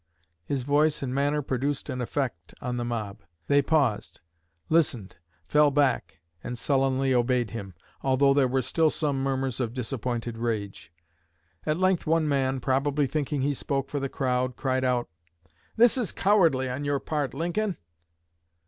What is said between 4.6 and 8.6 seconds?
listened, fell back, and sullenly obeyed him, although there